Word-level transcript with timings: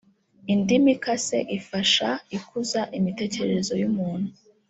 Indimu 0.53 0.87
ikase 0.95 1.37
ifasha 1.57 2.09
ikuza 2.37 2.81
imitekerereze 2.97 3.73
y’umuntu 3.81 4.29